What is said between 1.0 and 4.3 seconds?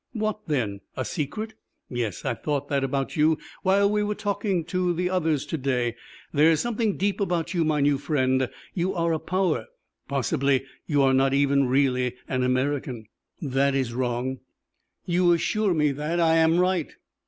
secret? Yes, I thought that about you while we were